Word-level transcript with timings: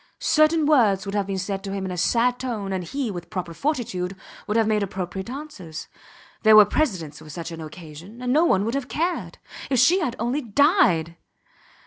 Certain 0.17 0.65
words 0.65 1.05
would 1.05 1.13
have 1.13 1.27
been 1.27 1.37
said 1.37 1.63
to 1.63 1.71
him 1.73 1.85
in 1.85 1.91
a 1.91 1.95
sad 1.99 2.39
tone, 2.39 2.73
and 2.73 2.85
he, 2.85 3.11
with 3.11 3.29
proper 3.29 3.53
fortitude, 3.53 4.15
would 4.47 4.57
have 4.57 4.65
made 4.65 4.81
appropriate 4.81 5.29
answers. 5.29 5.87
There 6.41 6.55
were 6.55 6.65
precedents 6.65 7.19
for 7.19 7.29
such 7.29 7.51
an 7.51 7.61
occasion. 7.61 8.19
And 8.19 8.33
no 8.33 8.43
one 8.43 8.65
would 8.65 8.73
have 8.73 8.87
cared. 8.87 9.37
If 9.69 9.77
she 9.77 9.99
had 9.99 10.15
only 10.17 10.41
died! 10.41 11.17